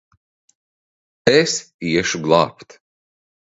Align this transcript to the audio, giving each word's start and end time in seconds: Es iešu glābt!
Es 1.39 1.53
iešu 1.91 2.19
glābt! 2.25 2.69